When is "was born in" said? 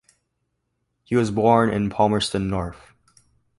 1.15-1.91